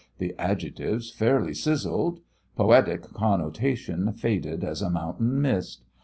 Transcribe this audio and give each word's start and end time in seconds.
The 0.17 0.33
adjectives 0.39 1.11
fairly 1.11 1.53
sizzled. 1.53 2.21
Poetic 2.55 3.03
connotation 3.13 4.11
faded 4.13 4.63
as 4.63 4.81
a 4.81 4.89
mountain 4.89 5.39
mist. 5.39 5.83